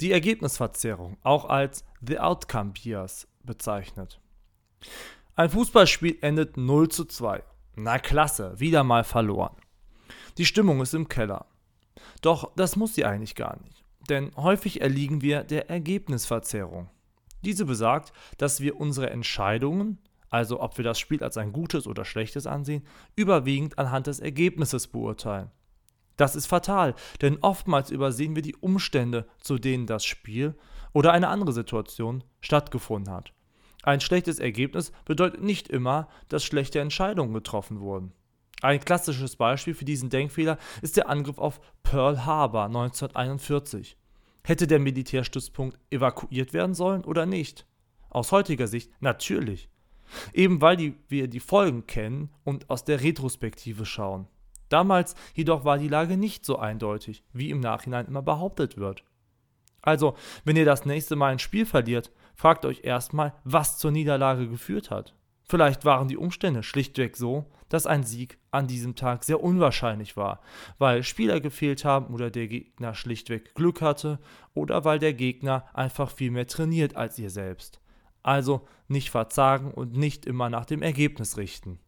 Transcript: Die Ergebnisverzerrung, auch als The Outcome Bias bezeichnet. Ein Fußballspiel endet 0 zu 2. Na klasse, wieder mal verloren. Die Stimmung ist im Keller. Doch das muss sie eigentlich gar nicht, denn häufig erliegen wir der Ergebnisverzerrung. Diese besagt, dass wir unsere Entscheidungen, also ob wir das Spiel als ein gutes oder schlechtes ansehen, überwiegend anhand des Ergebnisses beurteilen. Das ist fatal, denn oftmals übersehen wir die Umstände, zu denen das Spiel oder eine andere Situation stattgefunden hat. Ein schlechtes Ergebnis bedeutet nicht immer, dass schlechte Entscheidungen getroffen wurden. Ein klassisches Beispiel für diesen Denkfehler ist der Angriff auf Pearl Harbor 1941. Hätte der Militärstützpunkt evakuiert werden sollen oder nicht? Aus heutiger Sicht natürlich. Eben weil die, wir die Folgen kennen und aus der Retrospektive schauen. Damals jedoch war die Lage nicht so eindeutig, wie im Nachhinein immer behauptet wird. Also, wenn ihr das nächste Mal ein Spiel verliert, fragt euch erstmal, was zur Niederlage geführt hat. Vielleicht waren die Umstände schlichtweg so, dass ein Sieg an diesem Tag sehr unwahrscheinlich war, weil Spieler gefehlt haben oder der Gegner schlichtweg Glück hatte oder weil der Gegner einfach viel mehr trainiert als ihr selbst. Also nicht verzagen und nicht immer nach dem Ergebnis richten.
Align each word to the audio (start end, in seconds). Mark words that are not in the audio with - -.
Die 0.00 0.12
Ergebnisverzerrung, 0.12 1.16
auch 1.22 1.46
als 1.46 1.84
The 2.06 2.20
Outcome 2.20 2.70
Bias 2.70 3.26
bezeichnet. 3.42 4.20
Ein 5.34 5.50
Fußballspiel 5.50 6.18
endet 6.20 6.56
0 6.56 6.88
zu 6.88 7.04
2. 7.04 7.42
Na 7.74 7.98
klasse, 7.98 8.60
wieder 8.60 8.84
mal 8.84 9.02
verloren. 9.02 9.56
Die 10.36 10.44
Stimmung 10.44 10.80
ist 10.80 10.94
im 10.94 11.08
Keller. 11.08 11.46
Doch 12.22 12.52
das 12.54 12.76
muss 12.76 12.94
sie 12.94 13.04
eigentlich 13.04 13.34
gar 13.34 13.60
nicht, 13.60 13.84
denn 14.08 14.30
häufig 14.36 14.80
erliegen 14.80 15.20
wir 15.20 15.42
der 15.42 15.68
Ergebnisverzerrung. 15.68 16.88
Diese 17.42 17.64
besagt, 17.64 18.12
dass 18.36 18.60
wir 18.60 18.80
unsere 18.80 19.10
Entscheidungen, 19.10 19.98
also 20.30 20.60
ob 20.60 20.76
wir 20.76 20.84
das 20.84 21.00
Spiel 21.00 21.24
als 21.24 21.36
ein 21.36 21.52
gutes 21.52 21.88
oder 21.88 22.04
schlechtes 22.04 22.46
ansehen, 22.46 22.86
überwiegend 23.16 23.78
anhand 23.78 24.06
des 24.06 24.20
Ergebnisses 24.20 24.86
beurteilen. 24.86 25.50
Das 26.18 26.36
ist 26.36 26.46
fatal, 26.46 26.94
denn 27.22 27.38
oftmals 27.42 27.90
übersehen 27.90 28.34
wir 28.34 28.42
die 28.42 28.56
Umstände, 28.56 29.26
zu 29.40 29.56
denen 29.56 29.86
das 29.86 30.04
Spiel 30.04 30.58
oder 30.92 31.12
eine 31.12 31.28
andere 31.28 31.52
Situation 31.52 32.24
stattgefunden 32.40 33.14
hat. 33.14 33.32
Ein 33.84 34.00
schlechtes 34.00 34.40
Ergebnis 34.40 34.92
bedeutet 35.04 35.42
nicht 35.42 35.68
immer, 35.68 36.08
dass 36.28 36.44
schlechte 36.44 36.80
Entscheidungen 36.80 37.32
getroffen 37.32 37.80
wurden. 37.80 38.12
Ein 38.60 38.80
klassisches 38.80 39.36
Beispiel 39.36 39.74
für 39.74 39.84
diesen 39.84 40.10
Denkfehler 40.10 40.58
ist 40.82 40.96
der 40.96 41.08
Angriff 41.08 41.38
auf 41.38 41.60
Pearl 41.84 42.26
Harbor 42.26 42.64
1941. 42.64 43.96
Hätte 44.42 44.66
der 44.66 44.80
Militärstützpunkt 44.80 45.78
evakuiert 45.90 46.52
werden 46.52 46.74
sollen 46.74 47.04
oder 47.04 47.26
nicht? 47.26 47.64
Aus 48.10 48.32
heutiger 48.32 48.66
Sicht 48.66 48.90
natürlich. 48.98 49.68
Eben 50.32 50.60
weil 50.60 50.76
die, 50.76 50.96
wir 51.06 51.28
die 51.28 51.38
Folgen 51.38 51.86
kennen 51.86 52.30
und 52.42 52.68
aus 52.70 52.84
der 52.84 53.02
Retrospektive 53.02 53.86
schauen. 53.86 54.26
Damals 54.68 55.14
jedoch 55.34 55.64
war 55.64 55.78
die 55.78 55.88
Lage 55.88 56.16
nicht 56.16 56.44
so 56.44 56.58
eindeutig, 56.58 57.24
wie 57.32 57.50
im 57.50 57.60
Nachhinein 57.60 58.06
immer 58.06 58.22
behauptet 58.22 58.76
wird. 58.76 59.04
Also, 59.82 60.16
wenn 60.44 60.56
ihr 60.56 60.64
das 60.64 60.84
nächste 60.84 61.16
Mal 61.16 61.32
ein 61.32 61.38
Spiel 61.38 61.64
verliert, 61.64 62.10
fragt 62.34 62.64
euch 62.64 62.84
erstmal, 62.84 63.34
was 63.44 63.78
zur 63.78 63.90
Niederlage 63.90 64.48
geführt 64.48 64.90
hat. 64.90 65.14
Vielleicht 65.50 65.86
waren 65.86 66.08
die 66.08 66.18
Umstände 66.18 66.62
schlichtweg 66.62 67.16
so, 67.16 67.46
dass 67.70 67.86
ein 67.86 68.04
Sieg 68.04 68.38
an 68.50 68.66
diesem 68.66 68.96
Tag 68.96 69.24
sehr 69.24 69.42
unwahrscheinlich 69.42 70.16
war, 70.16 70.40
weil 70.78 71.02
Spieler 71.02 71.40
gefehlt 71.40 71.86
haben 71.86 72.12
oder 72.14 72.30
der 72.30 72.48
Gegner 72.48 72.94
schlichtweg 72.94 73.54
Glück 73.54 73.80
hatte 73.80 74.18
oder 74.52 74.84
weil 74.84 74.98
der 74.98 75.14
Gegner 75.14 75.64
einfach 75.72 76.10
viel 76.10 76.30
mehr 76.30 76.46
trainiert 76.46 76.96
als 76.96 77.18
ihr 77.18 77.30
selbst. 77.30 77.80
Also 78.22 78.66
nicht 78.88 79.10
verzagen 79.10 79.72
und 79.72 79.96
nicht 79.96 80.26
immer 80.26 80.50
nach 80.50 80.66
dem 80.66 80.82
Ergebnis 80.82 81.38
richten. 81.38 81.78